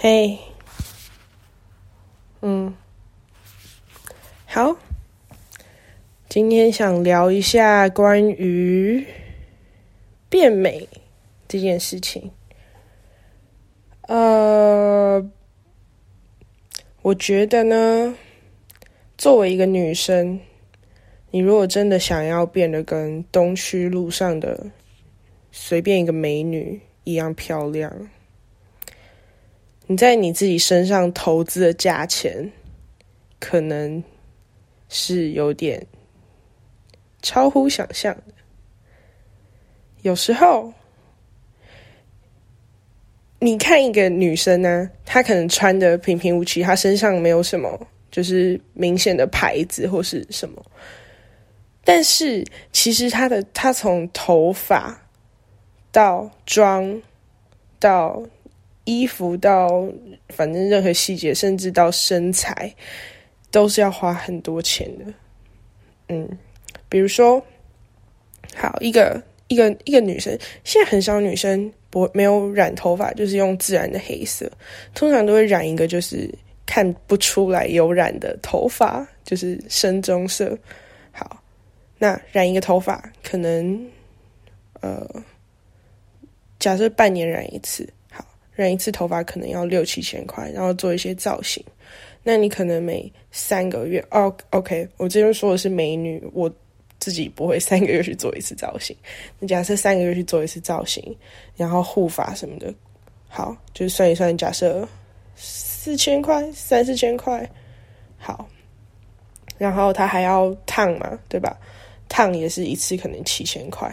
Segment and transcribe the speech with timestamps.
[0.00, 0.38] 嘿，
[2.40, 2.72] 嗯，
[4.46, 4.76] 好，
[6.28, 9.04] 今天想聊一下关于
[10.28, 10.88] 变美
[11.48, 12.30] 这件事情。
[14.02, 15.28] 呃，
[17.02, 18.14] 我觉得呢，
[19.16, 20.38] 作为一个女生，
[21.32, 24.64] 你如果真的想要变得跟东区路上的
[25.50, 28.08] 随便一个美女一样漂亮。
[29.90, 32.52] 你在你自己身上投资的价钱，
[33.40, 34.04] 可能
[34.90, 35.86] 是有点
[37.22, 38.34] 超乎想象的。
[40.02, 40.70] 有时候，
[43.38, 50.62] 你看一个女生呢，她可能穿的平平无奇，她身上没有什么就是明显的牌子或是什么，
[51.82, 55.08] 但是其实她的她从头发
[55.90, 57.00] 到妆
[57.78, 58.22] 到。
[58.88, 59.86] 衣服到
[60.30, 62.74] 反正任何细节，甚至到身材，
[63.50, 65.04] 都是要花很多钱的。
[66.08, 66.26] 嗯，
[66.88, 67.44] 比如说，
[68.56, 74.50] 好一个一个一个女生，现在很少女生不没有染头发，就是用自然的黑色，
[74.94, 76.26] 通常都会染一个就是
[76.64, 80.58] 看不出来有染的头发，就是深棕色。
[81.12, 81.42] 好，
[81.98, 83.86] 那染一个头发可能
[84.80, 85.06] 呃，
[86.58, 87.86] 假设半年染一次。
[88.62, 91.64] 染一次头发可能要六七千块，然后做一些造型。
[92.22, 96.52] 那你可能每三个月哦，OK，我这边说的是美女，我
[96.98, 98.96] 自己不会三个月去做一次造型。
[99.38, 101.16] 那假设三个月去做一次造型，
[101.56, 102.74] 然后护发什么的，
[103.28, 104.86] 好，就算一算，假设
[105.36, 107.48] 四千块，三四千块，
[108.18, 108.48] 好。
[109.56, 111.56] 然后他还要烫嘛，对吧？
[112.08, 113.92] 烫也是一次可能七千块。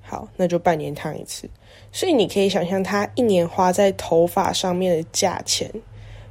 [0.00, 1.48] 好，那就半年烫一次。
[1.96, 5.66] 所以你可以想象，他一年花在头发上面的价钱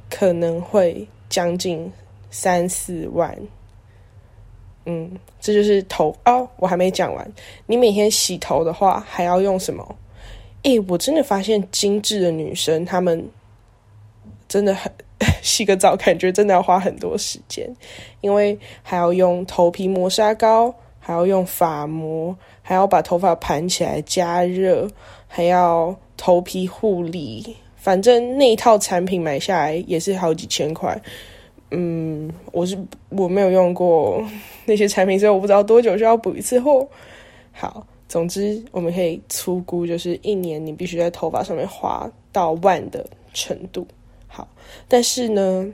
[0.08, 1.92] 可能会将近
[2.30, 3.36] 三四万。
[4.84, 6.48] 嗯，这就是头哦。
[6.54, 7.28] 我还没讲完，
[7.66, 9.84] 你每天洗头的话还要用什么？
[10.62, 13.28] 诶，我真的发现精致的女生，她们
[14.46, 14.92] 真的很
[15.42, 17.68] 洗个澡，感觉真的要花很多时间，
[18.20, 20.72] 因为还要用头皮磨砂膏，
[21.06, 24.90] 还要用发膜，还要把头发盘起来加热。
[25.28, 30.98] 还要头皮护理，反正那一套产品买下来也是好几千块。
[31.70, 32.78] 嗯，我是
[33.10, 34.24] 我没有用过
[34.64, 36.88] 那些产品，所以我不知道多久就要补一次货。
[37.52, 43.86] 好，总之我们可以粗估，就是一年你必须在头发上面花到万的程度。
[44.26, 44.48] 好，
[44.88, 45.70] 但是呢，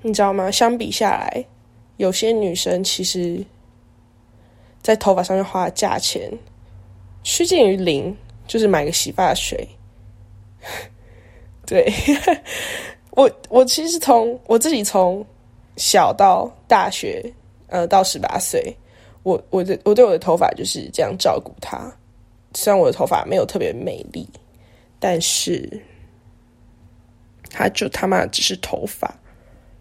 [0.00, 0.50] 你知道吗？
[0.50, 1.44] 相比下来，
[1.98, 3.44] 有些女生其实，
[4.84, 6.30] 在头发上面花的价钱
[7.24, 8.16] 趋近于零。
[8.46, 9.66] 就是买个洗发水，
[11.66, 11.90] 对
[13.12, 15.24] 我我其实从我自己从
[15.78, 17.24] 小到大学，
[17.68, 18.62] 呃，到十八岁，
[19.22, 21.90] 我我的我对我的头发就是这样照顾它。
[22.52, 24.28] 虽然我的头发没有特别美丽，
[25.00, 25.66] 但是
[27.48, 29.10] 它就他妈只是头发。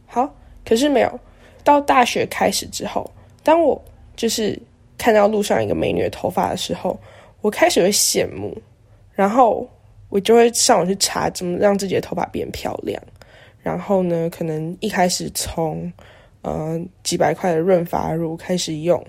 [0.08, 0.34] 好，
[0.66, 1.20] 可是没有
[1.66, 3.12] 到大学开始之后，
[3.44, 3.80] 当我
[4.16, 4.58] 就是
[5.04, 6.98] 看到路上一个美女的头发的时候。
[7.42, 8.58] 我开始会羡慕，
[9.12, 9.70] 然后
[10.08, 12.98] 我就会上网去查怎么让自己的头发变漂亮。
[13.62, 15.92] 然后呢，可能一开始从
[16.42, 19.06] 呃几百块的润发乳开始用，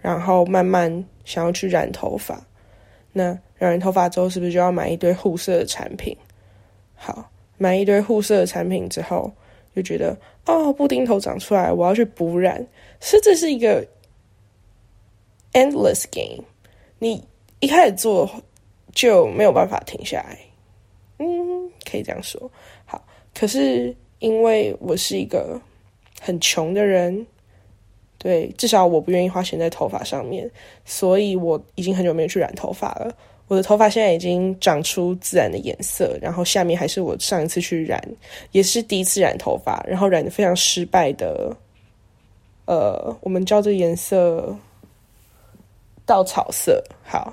[0.00, 0.92] 然后慢慢
[1.24, 2.44] 想要去染头发。
[3.12, 6.16] 那染完头发之后，是不是就要买一堆护色的产品？
[6.96, 9.30] 好，买一堆护色的产品之后，
[9.76, 10.16] 就觉得
[10.46, 12.66] 哦，布丁头长出来，我要去补染。
[12.98, 13.86] 是这是一个
[15.52, 16.44] endless game，
[16.98, 17.22] 你。
[17.64, 18.28] 一开始做
[18.92, 20.36] 就没有办法停下来，
[21.20, 22.50] 嗯，可以这样说。
[22.84, 23.00] 好，
[23.32, 25.60] 可是因为我是一个
[26.20, 27.24] 很穷的人，
[28.18, 30.50] 对，至少我不愿意花钱在头发上面，
[30.84, 33.16] 所以我已经很久没有去染头发了。
[33.46, 38.02] 我的头发现在已经长出自然的颜色，然后下面还是我上一次去染，
[38.50, 41.56] 也是第一次染头发，然后染的非常失败的。
[42.66, 44.56] 呃，我们叫这颜色
[46.06, 47.32] 稻草色，好。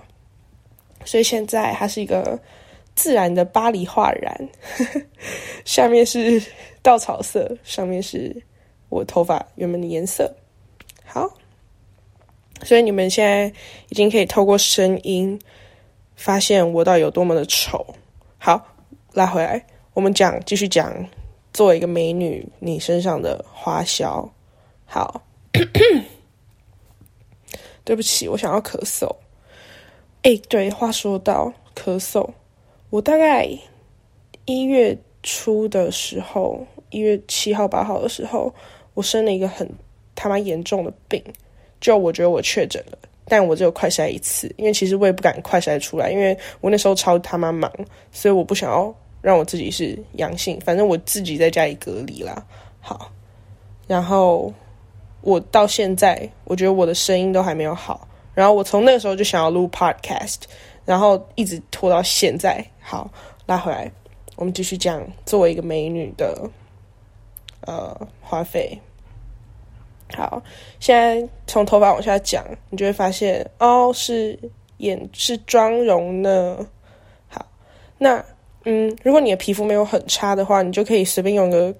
[1.05, 2.37] 所以现在它是一个
[2.93, 4.49] 自然的巴黎画染，
[5.63, 6.41] 下面是
[6.81, 8.35] 稻草色，上面是
[8.89, 10.29] 我头发原本的颜色。
[11.05, 11.27] 好，
[12.63, 13.47] 所以你们现在
[13.87, 15.39] 已经可以透过声音
[16.15, 17.95] 发现我到底有多么的丑。
[18.37, 18.61] 好，
[19.13, 20.93] 拉回来，我们讲，继续讲，
[21.53, 24.29] 作为一个美女，你身上的花销。
[24.85, 25.23] 好，
[27.89, 29.09] 对不起，我想要咳嗽。
[30.21, 32.29] 哎，对，话说到咳嗽，
[32.91, 33.49] 我大概
[34.45, 38.53] 一月初的时候，一月七号八号的时候，
[38.93, 39.67] 我生了一个很
[40.13, 41.19] 他妈严重的病，
[41.81, 47.73] 就我觉得我确诊了，但我只有快筛一次，因为其实我也不敢快筛出来，因为我那时候超他妈忙，
[48.11, 52.45] 所以我不想要让我自己是阳性，反正我自己在家里隔离啦。
[52.81, 53.11] 好，
[53.87, 54.53] 然后
[55.21, 60.37] 我到现在，我觉得我的声音都还没有好，然后我从那个时候就想要录 podcast，
[60.85, 62.65] 然后一直拖到现在。
[62.79, 63.09] 好，
[63.45, 63.91] 拉回来。
[64.35, 66.49] 我们继续讲作为一个美女的
[67.61, 68.79] 呃花费。
[70.15, 70.41] 好，
[70.79, 74.39] 现在从头发往下讲，你就会发现哦，是
[74.77, 76.65] 眼是妆容呢。
[77.27, 77.45] 好，
[77.97, 78.23] 那
[78.63, 81.75] 嗯，如果你的皮肤没有很差的话，你就可以随便用个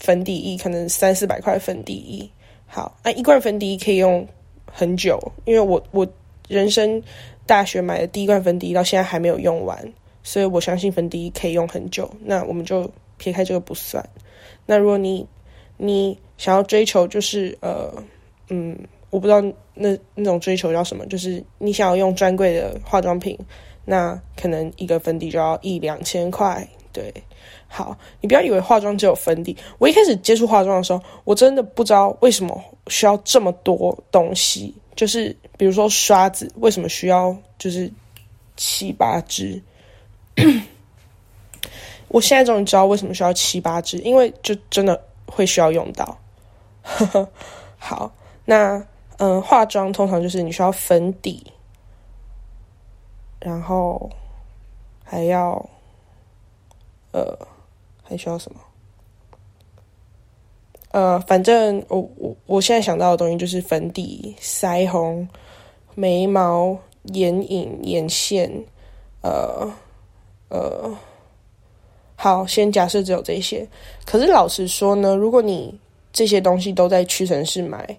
[0.00, 2.30] 粉底液，可能三四百块粉底液。
[2.70, 4.26] 好，那一罐粉底可以用
[4.64, 6.06] 很久，因为我我
[6.48, 7.02] 人生
[7.44, 9.92] 大学买的第一罐粉底到现在还没有用完。
[10.22, 14.06] 所以我相信粉底可以用很久，那我们就撇开这个不算。
[14.66, 15.26] 那如果你
[15.78, 17.90] 你想要追求，就是呃
[18.50, 18.78] 嗯，
[19.08, 19.40] 我不知道
[19.72, 23.36] 那那种追求叫什么，就是你想要用专柜的化妆品，
[23.86, 26.68] 那可能一个粉底就要一两千块。
[26.92, 27.12] 对，
[27.68, 29.56] 好，你不要以为化妆只有粉底。
[29.78, 37.90] 我一开始接触化妆的时候，我真的不知道为什么需要这么多东西，就是比如说刷子，为什么需要就是
[38.56, 39.62] 七八支。
[42.08, 46.18] 我现在终于知道为什么需要七八支，因为就真的会需要用到。
[47.78, 48.12] 好，
[48.44, 48.84] 那
[49.18, 51.46] 嗯，化妆通常就是你需要粉底，
[53.38, 54.10] 然后
[55.04, 55.64] 还要
[57.12, 57.36] 呃，
[58.02, 58.60] 还需要什么？
[60.92, 65.28] 呃，反正我我我现在想到的东西就是粉底、腮红、
[65.94, 66.76] 眉毛、
[67.12, 68.50] 眼影、眼线，
[69.22, 69.72] 呃。
[70.52, 70.98] 呃，
[72.16, 73.64] 好，先假设只有这些。
[74.04, 75.72] 可是老实说呢，如果你
[76.12, 77.96] 这些东西都在屈臣氏买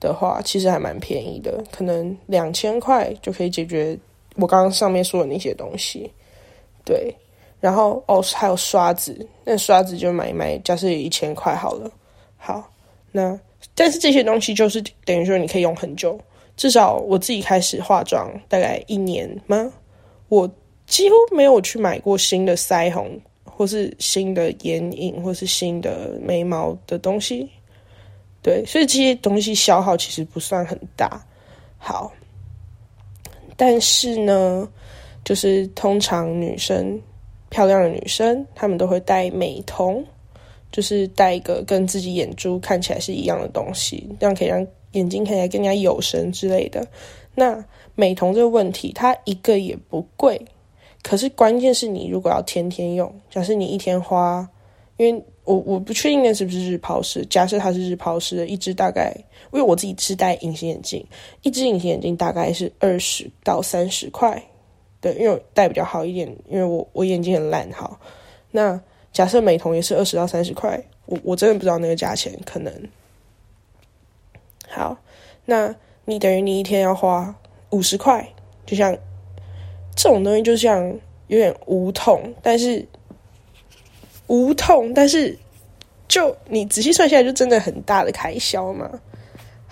[0.00, 3.96] 的话，其实还蛮便宜的，可能两千块就可以解决
[4.34, 6.10] 我刚刚上面说的那些东西。
[6.84, 7.14] 对，
[7.62, 11.90] 然后哦，还有刷子，那刷子就买一买，假设一千块好了。
[12.36, 12.70] 好，
[13.10, 13.40] 那
[13.74, 16.20] 但是这些东西就是等于说你可以用很久，
[16.58, 19.72] 至少我自己开始化妆大概一年吗？
[20.28, 20.46] 我。
[20.84, 27.48] 几乎没有去买过新的腮红，或是新的眼影，或是新的眉毛的东西。
[28.42, 31.24] 对，所以这些东西消耗其实不算很大。
[31.78, 32.12] 好，
[33.56, 34.68] 但是呢，
[35.24, 37.00] 就是通常女生
[37.52, 40.02] 漂亮的女生，她们都会戴美瞳，
[40.72, 46.82] 就是戴一个跟自己眼珠看起来是一样的东西，这样可以让眼睛看起来更加有神之类的。
[47.34, 47.62] 那
[47.94, 50.40] 美瞳这个问题，它一个也不贵。
[51.02, 54.48] 可是关键是你如果要天天用，假设你一天花，
[54.96, 59.12] 因为我我不确定那是不是日抛式，假设它是日抛式的，一只大概，
[59.52, 61.04] 因为我自己是戴隐形眼镜，
[61.42, 64.42] 一只隐形眼镜大概是二十到三十块，
[65.02, 68.00] 对，因为戴比较好一点，因为我我眼睛很烂，好，
[68.52, 68.80] 那
[69.12, 72.72] 假设美瞳也是二十到三十块，我我真的不知道那个价钱，可能，
[74.70, 74.96] 好，
[75.44, 75.74] 那
[76.06, 77.34] 你等于你一天要花
[77.68, 78.26] 五十块，
[78.64, 78.96] 就像。
[79.94, 80.82] 这种东西就像
[81.26, 82.88] 有点无痛，但是
[84.26, 85.38] 无痛，但是
[86.08, 88.90] 就你仔细算下来，就真的很大的开销嘛。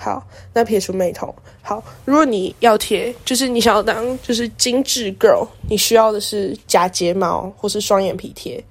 [0.02, 1.30] 好，那撇除美瞳，
[1.60, 8.64] 好，如果你要贴，就是你想要当就是精致 girl，你需要的是假睫毛或是双眼皮贴，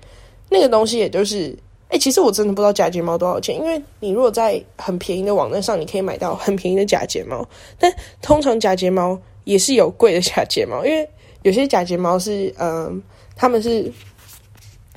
[0.50, 1.56] 那个东西也就是，
[1.90, 11.08] 哎，其实我真的不知道假睫毛多少钱，因为你如果在很便宜的网站上，你可以买到很便宜的假睫毛，但通常假睫毛也是有贵的假睫毛，因为。
[11.44, 13.02] 有些假睫毛是，嗯，
[13.34, 13.90] 他们是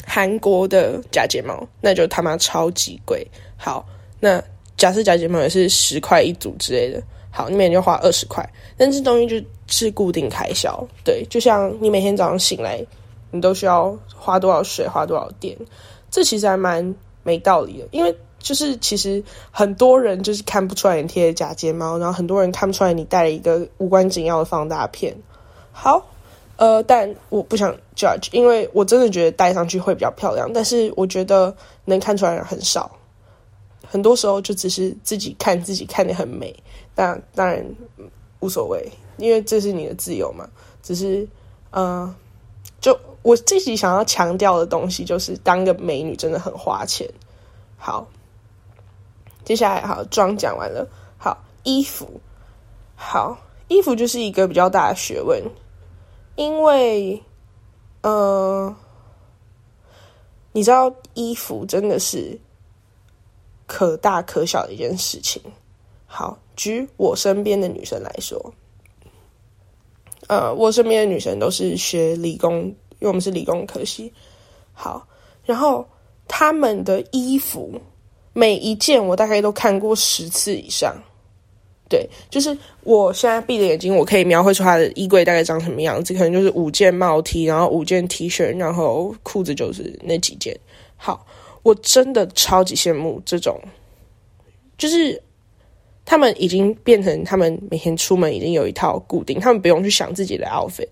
[0.04, 3.24] 韩国的假睫毛，那就他妈超级贵。
[3.56, 3.86] 好，
[4.18, 4.42] 那
[4.82, 8.44] 假设假睫毛也是十块一组之类的，好，你每天就花二十块，
[8.76, 10.84] 但这东西就是固定开销。
[11.04, 12.84] 对，就像你每天早上醒来，
[13.30, 15.56] 你都需要花多少水，花多少电，
[16.10, 17.86] 这其实还蛮没道理的。
[17.92, 19.22] 因为就是其实
[19.52, 25.14] 很多人就是看不出来你贴假睫毛，然后很多人看不出来你戴了一个无关紧要的放大片。
[25.70, 26.04] 好。
[26.56, 30.48] 呃，但我不想 judge，因为我真的觉得戴上去会比较漂亮。
[30.52, 31.52] 但是我觉得
[31.84, 32.88] 能看出来很少，
[33.92, 36.54] 很多时候就只是自己看自己看的很美。
[36.94, 37.62] 但当然
[38.40, 40.48] 无所谓，因为这是你的自由嘛。
[40.82, 41.28] 只是，
[41.72, 42.14] 呃，
[42.80, 47.06] 就我自己想要强调的东西，就是当个美女真的很花钱。
[47.76, 48.08] 好，
[49.44, 52.18] 接下来好妆讲完了，好衣服，
[52.96, 53.36] 好
[53.68, 55.38] 衣服就是一个比较大的学问。
[56.36, 57.22] 因为，
[58.00, 58.74] 呃，
[60.52, 62.40] 你知道衣服真的是
[63.72, 65.40] 可大可小的一件事情。
[66.04, 68.52] 好，举我身边的女生来说，
[70.26, 74.12] 呃，我身边的女生都是学理工，因为我们是理工科系。
[74.74, 75.08] 好，
[75.46, 75.88] 然后
[76.28, 77.80] 他们的衣服
[78.34, 80.94] 每一件我大概都看过十次以上。
[81.88, 90.54] 对，就是我现在闭着眼睛，我可以描绘出他的衣柜大概长什么样子，可能就是五件帽 T，然后五件 T 恤，然后裤子就是那几件。
[90.98, 91.26] 好，
[91.62, 93.58] 我真的超级羡慕这种，
[94.76, 95.20] 就是
[96.04, 100.88] 他们已经变成他们每天出门已经有一套固定，他们不用去想自己的 outfit，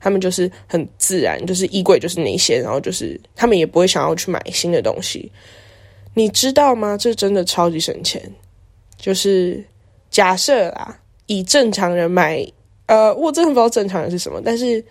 [0.00, 5.30] 他们就是很自然，就是衣柜就是那些，然后就是他们也不会想要去买新的东西。
[6.14, 6.96] 你知道吗？
[6.96, 8.22] 这真的超级省钱，
[8.96, 9.64] 就是。
[10.12, 12.46] 假设啦，以正常人买，
[12.84, 14.84] 呃，我真的不知道正常人是什么，但是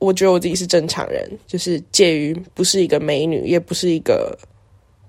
[0.00, 4.36] 我觉得我自己是正常人，就是介于不是一个美女，也不是一个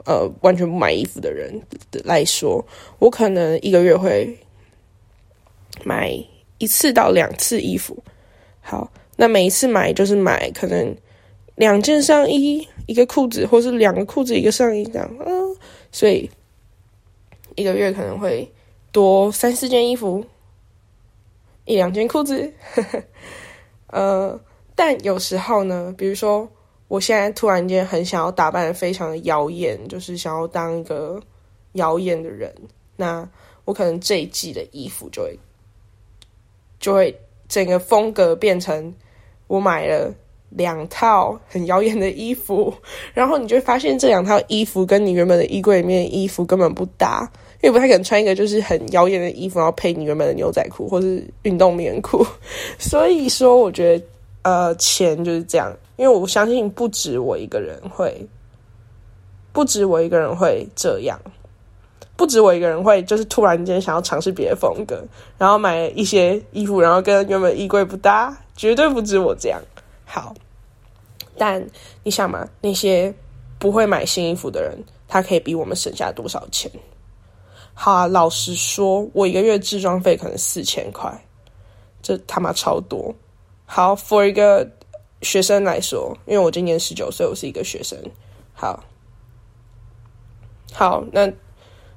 [0.05, 1.59] 呃完全不买衣服的人
[2.03, 2.63] 来说，
[2.99, 4.37] 我可能一个月会
[5.83, 6.13] 买
[6.59, 7.97] 一次到两次衣服。
[8.61, 10.95] 好，那每一次买就是买可能
[11.55, 15.57] 两件上衣，一个裤子，或是两个裤子一个上衣这样，嗯，
[15.91, 16.29] 所以
[17.55, 18.47] 一个月可能会。
[18.93, 20.21] 多三四件衣服，
[21.63, 22.51] 一两件裤子，
[23.87, 24.37] 呃，
[24.83, 26.49] 但有时候呢，比如说，
[26.87, 31.21] 我现在突然间很想要打扮的非常的妖艳，就是想要当一个
[31.73, 32.51] 妖艳的人，
[32.95, 33.29] 那
[33.63, 35.37] 我可能这一季的衣服就会
[36.79, 37.15] 就会
[37.47, 38.91] 整个风格变成
[39.45, 40.11] 我买了
[40.49, 42.73] 两套很妖艳的衣服，
[43.13, 47.31] 然后你就会发现这两套衣服跟你原本的衣柜里面衣服根本不搭。
[47.61, 52.25] 因为不太可能穿一个就是很妖艳的衣服，然后配你原本的牛仔裤或是运动棉裤，
[52.79, 54.03] 所以说我觉得
[54.43, 58.27] 呃钱就是这样，因为我相信不止我一个人会，
[59.51, 61.19] 不止我一个人会这样，
[62.15, 65.03] 不止我一个人会就是突然间想要尝试别的风格，
[65.37, 69.61] 然后买一些衣服，然后跟原本衣柜不搭，绝对不止我这样。
[70.05, 70.33] 好，
[71.37, 71.65] 但
[72.03, 73.13] 你想嘛，那些
[73.57, 76.69] 不会买新衣服的人，他可以比我们省下多少钱？
[77.73, 81.09] 好啊，老实说，我一个月置装费可能四千块，
[82.01, 83.13] 这他妈超多。
[83.73, 84.69] 好，for 一个
[85.21, 87.97] 学生来说，因为我今年十九岁，我是一个学生。
[88.53, 88.83] 好，
[90.73, 91.31] 好，那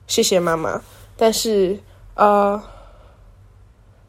[0.07, 0.81] 谢谢妈妈。
[1.16, 1.76] 但是
[2.14, 2.62] 呃，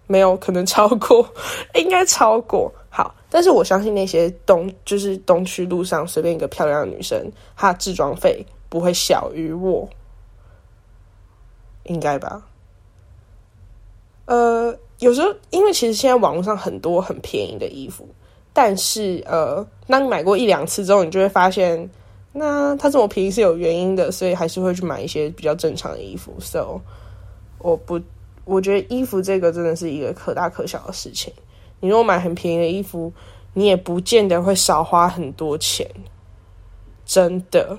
[0.06, 1.28] 没有可能超过，
[1.74, 2.72] 应该超过。
[2.88, 9.90] 好，但是我相信那些东就是东区路上随便一个漂亮的女生，她的置装费不会小于我。
[11.86, 12.44] 应该吧，
[14.26, 18.08] 呃，有时候因为其实现在网络上很多很便宜的衣服，
[18.54, 21.90] 但是呃，当你买过一两次之后，你就会发现，
[22.32, 26.34] 那它这么便宜是有原因的，所以还是会去买一些比较正常的衣服。
[26.40, 26.80] So，
[27.60, 28.00] 我不，
[28.46, 31.34] 我觉得衣服这个真的是一个可大可小的事情。
[31.80, 33.12] 你如果买很便宜的衣服，
[33.54, 35.90] 你也不见得会少花很多钱，
[37.06, 37.78] 真的。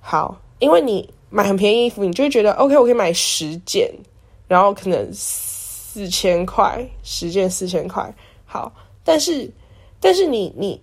[0.00, 1.08] 好，因为你。
[1.34, 3.90] 买很便宜衣服，你就会觉得 OK，我可以买十件，
[4.46, 5.10] 然后可能
[5.92, 8.10] 四千块，十件四千块。
[8.46, 8.72] 好，
[9.04, 9.50] 但是
[10.00, 10.80] 但是你你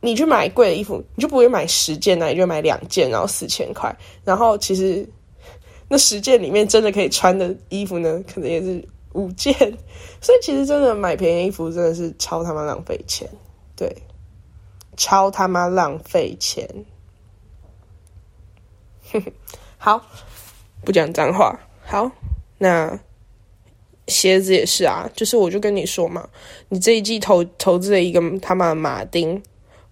[0.00, 3.96] 你去买贵的衣服，你就不会买十件啊，你就买两件，然后四千块。
[4.24, 5.08] 然后其实
[5.86, 9.54] 那十件里面真的可以穿的衣服呢，可能也是五件。
[10.20, 13.28] 所以其实真的买便宜衣服真的是超他妈浪费钱，
[13.76, 13.96] 对，
[14.96, 16.68] 超他妈浪费钱。
[19.78, 20.04] 好，
[20.84, 21.56] 不讲脏话。
[21.84, 22.10] 好，
[22.58, 22.98] 那
[24.08, 26.28] 鞋子也是啊，就是我就跟你说嘛，
[26.68, 29.40] 你这一季投投资了一个他妈的马丁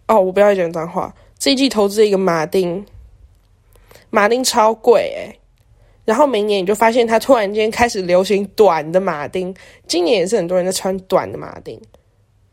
[0.09, 1.15] 哦，我不要讲脏话。
[1.39, 2.85] 这一季投资了一个马丁，
[4.11, 5.39] 马丁超贵诶。
[6.05, 9.55] 然后明年你就发现它突然间开始流行短的马丁，
[9.87, 11.81] 今年也是很多人在穿短的马丁。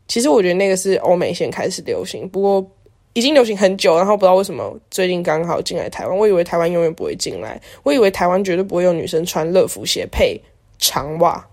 [0.06, 2.70] 其实我觉得那个是欧美先开始流行，不过。
[3.14, 6.16] 已经流行很久，然后不知道为什么最近刚好进来台湾。
[6.16, 10.40] 我以为台湾永远不会进来，我以为台湾绝对不会有女生穿乐福鞋配
[10.78, 11.44] 长袜，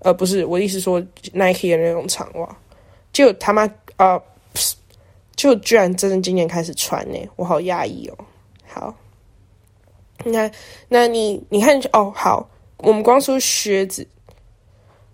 [0.00, 1.00] 呃，不是，我意思说
[1.32, 2.56] Nike 的那种长袜，
[3.12, 4.20] 就他妈啊，
[5.36, 8.24] 就居然真的今年开始穿呢，我好压抑哦。
[8.66, 8.94] 好，
[10.24, 10.50] 那
[10.88, 14.06] 那你你看哦，好，我们光说靴子，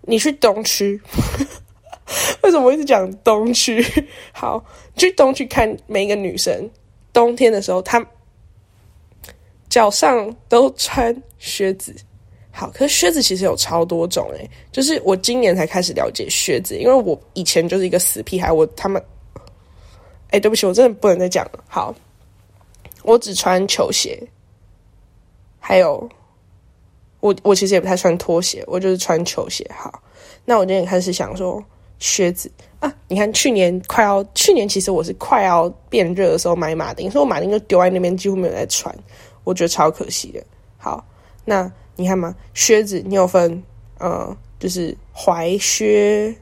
[0.01, 1.01] 你去东区。
[2.41, 3.83] 为什么我一直讲东区？
[4.31, 4.63] 好，
[4.95, 6.67] 去东区看每一个女生，
[7.13, 8.03] 冬天的时候，她
[9.69, 11.95] 脚上都穿靴子。
[12.51, 19.01] 好，可是靴子其实有超多种诶，就是我今年才开始了解靴子，因为我以前就是一个死屁孩，我他们
[20.31, 21.63] 哎，对不起，我真的不能再讲了。
[21.67, 21.93] 好，
[23.03, 24.21] 我只穿球鞋，
[25.59, 26.07] 还有
[27.19, 29.65] 我我其实也不太穿拖鞋，我就是穿球鞋。
[29.73, 30.01] 好，
[30.43, 31.63] 那我今天开始想说
[31.99, 38.93] 靴子啊，你看去年快要去年，其实我是快要变热的时候买马丁，所以我马丁就丢在那边，几乎没有在穿，
[39.43, 40.43] 我觉得超可惜的。
[40.77, 41.05] 好，
[41.45, 43.61] 那你看嘛，靴子你有分
[43.99, 46.35] 呃，就是踝靴。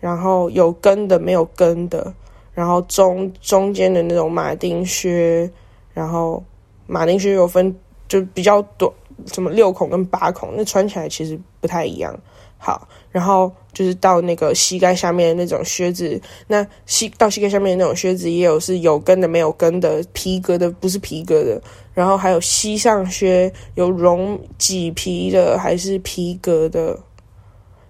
[0.00, 2.14] 然后有跟的，没有跟的，
[2.54, 5.50] 然后中中间的那种马丁靴，
[5.92, 6.40] 然后
[6.86, 7.74] 马丁靴有分，
[8.06, 8.88] 就比较短，
[9.26, 12.16] 什么六孔跟八孔，那穿起来其实不太一样。
[12.58, 21.62] 好，然后就是到那个膝盖下面的那种靴子，那膝到膝盖下面那种靴子也有是有跟的，没有跟的，皮革的不是皮革的，
[21.94, 26.98] 然后还有膝上靴，有绒麂皮的还是皮革的，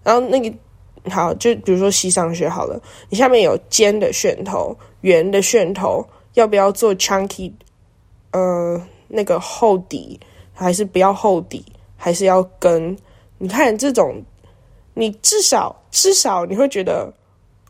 [0.04, 0.54] 然后那个。
[1.08, 7.50] 好，就比如说膝上靴好了，你下面有尖的楦头、圆的楦头，要不要做 chunky？
[8.32, 10.20] 呃，那个厚底
[10.52, 11.64] 还是不要厚底，
[11.96, 12.94] 还是要跟？
[13.38, 14.22] 你看这种，
[14.98, 17.12] 你至少至少你会觉得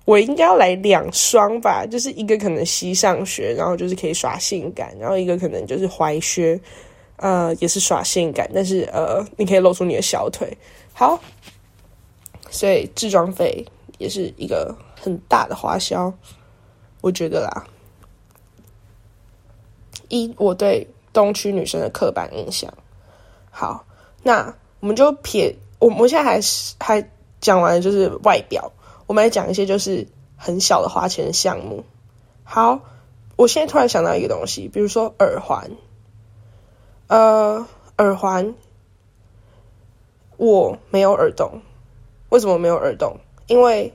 [0.05, 1.85] 我应该要来两双吧？
[1.85, 6.59] 就是一个可能膝上靴，然后就是可以耍性感，然后一个可能就是踝靴，
[7.17, 10.57] 呃，也是耍性感，但是呃，你可以露出你的小腿。
[10.93, 11.21] 好。
[12.51, 13.63] 所以制装费
[13.99, 16.11] 也是一个很大的花销，
[17.03, 17.67] 我觉得啦。
[20.09, 22.73] 一我对东区女生的刻板印象。
[23.51, 23.85] 好，
[24.23, 27.07] 那我们就撇，我们现在还是还
[27.40, 28.73] 讲完就是外表，
[29.07, 31.85] 我们来讲一些就是很小的花钱项目。
[32.45, 32.80] 好，
[33.37, 35.71] 我现在突然想到一个东西，比如说耳环。
[37.07, 37.66] 呃，
[37.97, 38.54] 耳环，
[40.37, 41.62] 我没有耳洞。
[42.28, 43.18] 为什么没有耳洞？
[43.47, 43.95] 因为，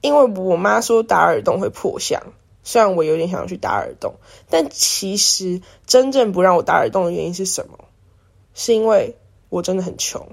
[0.00, 2.22] 因为我妈说打耳洞会破相。
[2.62, 4.14] 虽然我有点想要去打耳洞，
[4.48, 7.78] 但其实真正不让我打耳洞的原因是什么？
[8.54, 9.16] 是因为
[9.48, 10.28] 我真的很穷。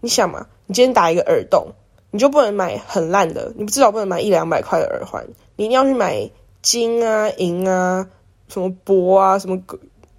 [0.00, 1.68] 你想嘛，你今天打一个耳洞，
[2.10, 6.30] 你就不能买很烂的，你至少不能买一两百块的耳环，你一定要去买
[6.62, 8.08] 金啊、银啊、
[8.48, 9.60] 什么铂啊、什么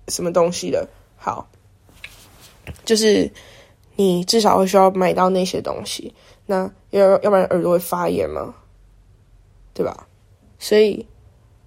[0.07, 0.87] 什么东西的。
[1.17, 1.47] 好，
[2.85, 3.31] 就是。
[3.97, 6.11] 你至少会需要买到那些东西，
[6.47, 8.55] 那要要不然耳朵会发炎嘛，
[9.75, 10.07] 对吧？
[10.57, 11.05] 所以，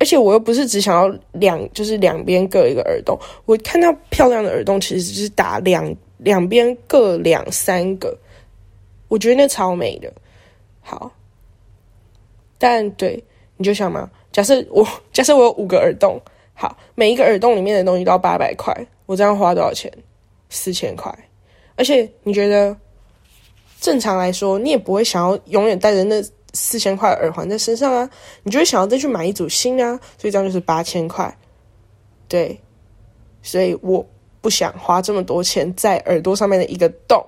[0.00, 3.16] 而且我又不是只想要两，就是两边各一个耳洞。
[3.44, 5.94] 我看到漂亮的耳洞，其实只是打两
[6.24, 8.16] 两边各两三个，
[9.08, 10.12] 我觉得那超美的。
[10.80, 11.10] 好，
[12.58, 13.22] 但对，
[13.56, 16.20] 你就想嘛，假设我假设我有五个耳洞，
[16.54, 18.74] 好，每一个耳洞里面的东西都要八百块，
[19.06, 19.92] 我这样花多少钱？
[20.48, 21.16] 四千块。
[21.76, 22.76] 而且你觉得，
[23.80, 28.08] 正常来说，你也不会想要永远带着那四千块耳环在身上啊，
[28.42, 31.36] 你就会想要再去买一组新啊，所以这样就是八千块，
[32.28, 32.58] 对，
[33.42, 34.06] 所以我
[34.44, 37.24] 不想花这么多钱在耳朵上面的一个洞。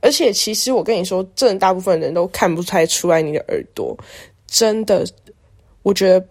[0.00, 3.96] 而且，其实我跟你说，真的大部分人都看不太出来你的耳朵，
[4.48, 5.06] 真的，
[5.84, 6.26] 我觉得，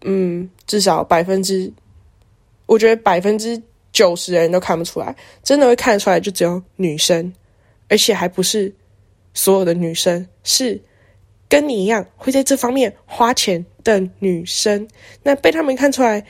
[0.00, 1.72] 嗯，至少百分之，
[2.66, 3.62] 我觉得百分之。
[3.92, 7.30] 九十的人都看不出来，真的会看得出来，就只有女生，
[7.90, 8.74] 而且还不是
[9.34, 10.80] 所有的女生，是
[11.46, 14.88] 跟你一样会在这方面花钱的女生。
[15.22, 16.24] 那被他们看出来，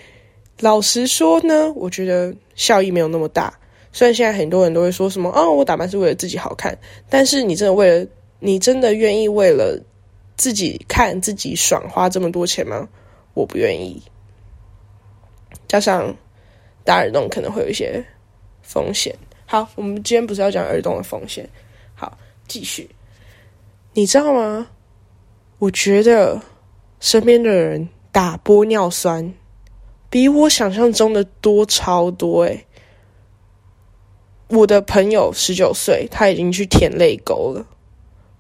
[0.63, 3.53] 老实说呢，我觉得效益没有那么大。
[3.93, 6.79] 虽然现在很多人都会说什么“哦，我打扮是为了自己好看”，
[7.11, 8.07] 但是你真的为了
[8.39, 9.79] 你真的愿意为了
[10.37, 12.89] 自己看自己爽花这么多钱吗？
[13.35, 14.03] 我不愿意。
[15.69, 16.15] 加上。
[16.85, 18.05] 打耳洞可能会有一些
[18.61, 19.15] 风险。
[19.47, 21.49] 好，我们今天不是要讲耳洞的风险。
[21.95, 22.91] 好，继续。
[23.93, 24.67] 你知道吗？
[25.61, 26.43] 我觉得
[26.99, 29.33] 身边的人打玻尿酸
[30.13, 32.43] 比我想象中的多超多。
[32.43, 32.67] 诶，
[34.49, 37.65] 我的朋友十九岁，他已经去填泪沟了，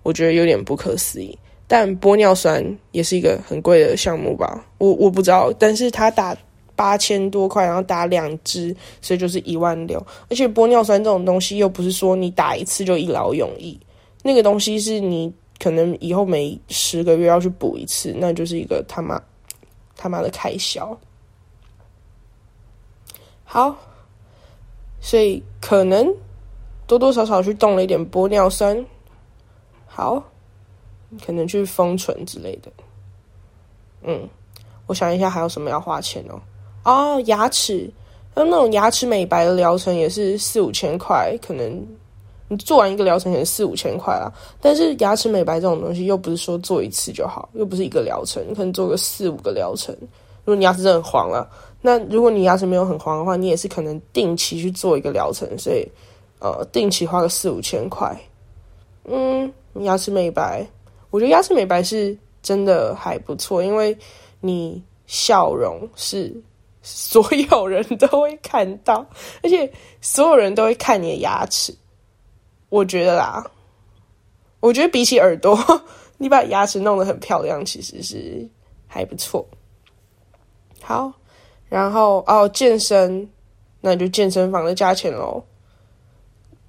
[0.03, 1.39] 我觉得有点不可思议。
[1.67, 4.67] 但玻尿酸也是一个很贵的项目吧？
[4.77, 6.37] 我我不知道，但是他打。
[6.75, 10.05] 八千多块，然后打两支，所以就是一万六。
[10.31, 13.79] 而且玻尿酸这种东西，又不是说你打一次就一劳永逸，
[14.23, 15.33] 那个东西是你
[15.63, 19.21] 可能以后每十个月要去补一次，那就是一个他妈
[19.95, 20.99] 他妈的开销。
[23.53, 23.77] 好，
[24.99, 26.11] 所以可能
[26.87, 28.83] 多多少少去动了一点玻尿酸。
[29.87, 30.25] 好，
[31.23, 32.73] 可能去封唇之类的。
[34.05, 34.27] 嗯，
[34.87, 36.41] 我想一下还有什么要花钱哦。
[36.85, 37.93] 哦，牙齿，
[38.35, 41.87] 那那种牙齿美白的疗程也是四五千块，可能
[42.49, 44.33] 你做完一个疗程可能四五千块啊。
[44.63, 49.95] 但是牙齿美白这种东西又不是说做一次就好，又不是一个疗程，你可能做个四五个疗程。
[50.45, 51.49] 如果你牙齿真的很黄了，
[51.81, 55.87] 那如果你牙齿没有很黄的话，你也是可能定期去做一个疗程，所以
[56.41, 58.17] 呃，定期花个四五千块。
[59.05, 60.67] 嗯，牙齿美白，
[61.11, 63.97] 我觉得牙齿美白是真的还不错，因为
[64.41, 66.35] 你笑容是。
[66.85, 69.07] 所有人都会看到，
[69.41, 71.73] 而且所有人都会看你的牙齿。
[72.71, 73.49] 我觉得啦，
[74.59, 75.57] 我觉得比起耳朵，
[76.19, 78.45] 你把牙齿弄得很漂亮，其实是
[78.89, 79.47] 还不错。
[80.83, 81.13] 好，
[81.69, 83.29] 然后哦，健身，
[83.81, 85.43] 那就健身房的价钱喽。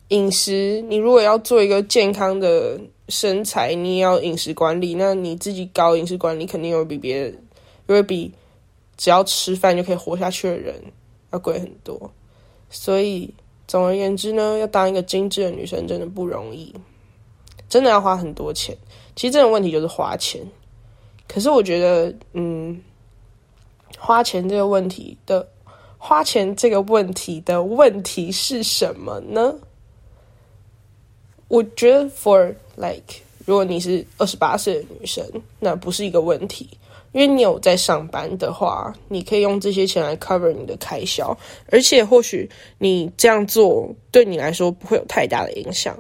[0.10, 4.94] 饮食，你如果要做一个健康的身材，你也要饮食管理。
[4.96, 7.32] 那你自己搞饮食管理，肯定会比别人，
[7.88, 8.32] 因为比。
[8.96, 10.76] 只要吃饭就可以活下去的人
[11.32, 12.12] 要贵很多，
[12.70, 13.34] 所以
[13.68, 16.72] 总而言之呢，要当一个精致的女生真的不容易，
[17.68, 18.78] 真的要花很多钱。
[19.16, 20.40] 其实这种问题就是花钱，
[21.28, 22.80] 可是我觉得，嗯，
[23.98, 25.48] 花钱这个问题的
[25.98, 29.56] 花钱这个问题的问题是什么呢？
[31.48, 35.24] 我觉得，for like，如果你是二十八岁的女生，
[35.60, 36.70] 那不是一个问题。
[37.12, 41.38] 因为你有在上班的话，你可以用这些钱来 cover 你的开销，
[41.70, 45.96] 而且或许你这样做对你来说不会有太大的影响。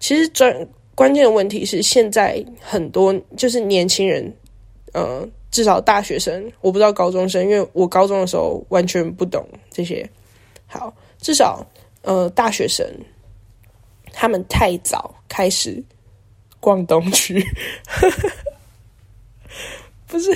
[0.00, 4.34] 其实，专关键的问题是，现在很多就是年轻人，
[4.94, 10.06] 呃，至少大学生，我不知道高中生，因为我高中的时候完全不懂这些。
[10.66, 11.66] 好，至少
[12.02, 12.86] 呃，大学生
[14.12, 15.82] 他们太早开始
[16.60, 17.42] 逛东区。
[20.06, 20.30] 不是，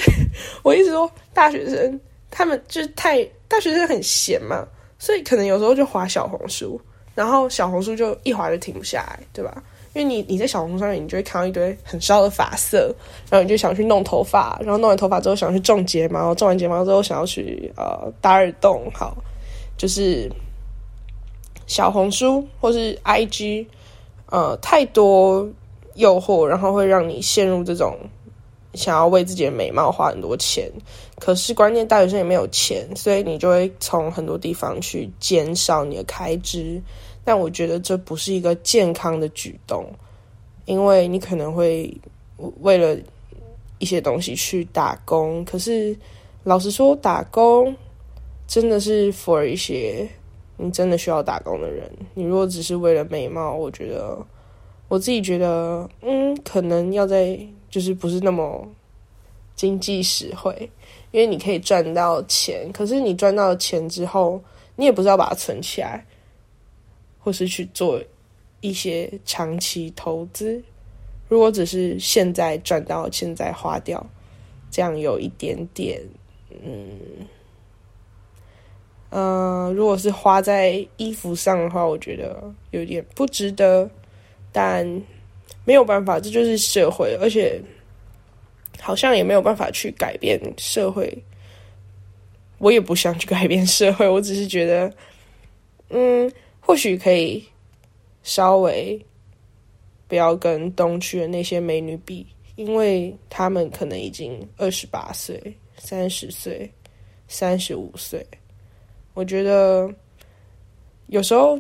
[0.63, 4.67] 我意思说，大学生他们就是太大学生很闲嘛，
[4.99, 6.81] 所以可能有时候就滑小红书，
[7.15, 9.63] 然后小红书就一滑就停不下来，对吧？
[9.93, 12.95] 因为你你在小红书上面，你就会看到一堆很烧的发色，
[13.31, 19.17] 然后你就想去弄头发，然后弄完头发之后想去种睫毛，种完睫毛之后想要去呃打耳洞，好，
[19.77, 20.31] 就是
[21.67, 23.67] 小红书或是 IG，
[24.27, 25.49] 呃，太多
[25.95, 27.97] 诱惑，然后会让你陷入这种。
[28.75, 30.71] 想要为自己的美貌花很多钱，
[31.19, 36.81] 可是关键大学生也没有钱，所以你就会从很多地方去减少你的开支。
[37.31, 39.87] 但我觉得这不是一个健康的举动，
[40.65, 41.97] 因为你可能会
[42.63, 42.99] 为了
[43.79, 45.45] 一些东西去打工。
[45.45, 45.97] 可是
[46.43, 47.73] 老实说，打工
[48.49, 50.05] 真的是 for 一些
[50.57, 51.89] 你真的需要打工的人。
[52.15, 54.19] 你如果只是为了美貌，我觉得
[54.89, 57.39] 我自己觉得，嗯，可能要在。
[57.71, 58.67] 就是不是那么
[59.55, 60.69] 经济实惠，
[61.13, 64.43] 因为你可以赚到钱，可是你赚到钱之后，
[64.75, 66.05] 你也不是要把它存起来，
[67.21, 68.03] 或是去做
[68.61, 70.61] 一些长期投资。
[71.29, 74.05] 如果只是现在赚到，现在花掉，
[74.71, 76.03] 这样有一点点，
[76.65, 76.99] 嗯，
[79.11, 83.89] 呃，如果是花在衣服上的话，我觉得有点不值得，
[84.51, 85.01] 但。
[85.67, 87.61] 没有办法，这就是社会，而且
[88.81, 91.23] 好像也没有办法去改变社会。
[92.59, 94.93] 我也不想去改变社会，我只是觉得，
[95.91, 96.33] 嗯，
[96.71, 97.45] 或许可以
[98.23, 98.97] 稍微
[100.07, 106.71] 不要跟东区的那些美女比，因为她们可能已经二十八岁、三十岁、
[107.27, 108.25] 三十五岁。
[109.15, 109.93] 我觉得
[111.09, 111.59] 有时候。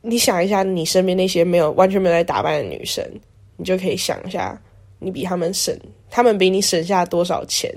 [0.00, 3.04] 你想一下，你身边那些没有完全没有在打扮的女生，
[3.58, 4.58] 你就可以想一下，
[4.98, 7.70] 你比他们省，他们比你省下多少钱，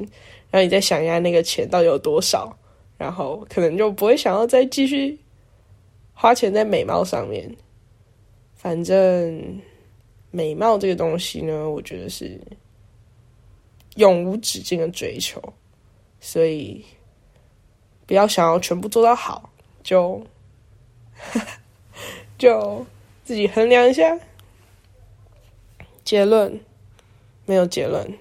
[0.49, 2.57] 然后你再想一下那个钱到底有多少，
[2.97, 5.19] 然后可能就不会想要再继续
[6.13, 7.55] 花钱在美貌上面。
[8.55, 9.61] 反正
[10.31, 12.39] 美貌这个东西呢，我觉得是
[13.95, 15.41] 永无止境的追求，
[16.19, 16.83] 所以
[18.05, 19.49] 不要想要全部做到好，
[19.83, 20.25] 就。
[22.35, 22.85] 就
[23.23, 24.19] 自己衡量一下，
[26.03, 26.59] 结论
[27.45, 28.11] 没有结论。